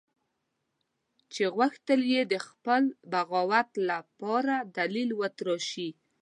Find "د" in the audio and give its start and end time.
2.31-2.35